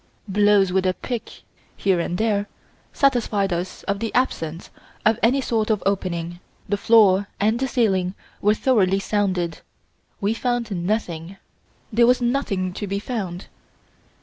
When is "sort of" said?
5.41-5.83